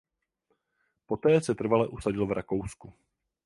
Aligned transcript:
Poté 1.05 1.41
se 1.41 1.55
trvale 1.55 1.87
usadil 1.87 2.25
v 2.25 2.31
Rakousku. 2.31 2.93